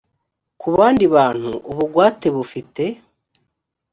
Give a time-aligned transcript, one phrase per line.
[0.59, 2.83] ku bandi bantu ubugwate bufite